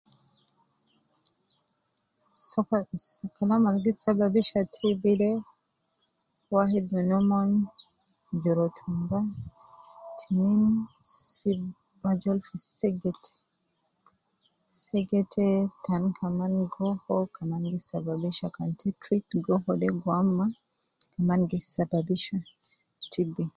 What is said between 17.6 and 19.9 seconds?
gi sababisha, kan te treat goho de